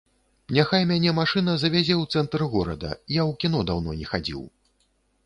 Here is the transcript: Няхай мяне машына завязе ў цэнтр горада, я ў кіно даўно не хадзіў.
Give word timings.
Няхай 0.57 0.85
мяне 0.91 1.11
машына 1.17 1.53
завязе 1.63 1.95
ў 2.01 2.17
цэнтр 2.17 2.45
горада, 2.55 2.89
я 3.17 3.21
ў 3.29 3.43
кіно 3.45 3.59
даўно 3.69 3.91
не 4.01 4.07
хадзіў. 4.15 4.41